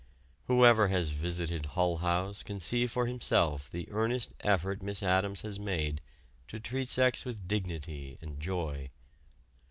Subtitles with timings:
[0.47, 5.59] Whoever has visited Hull House can see for himself the earnest effort Miss Addams has
[5.59, 6.01] made
[6.47, 8.89] to treat sex with dignity and joy.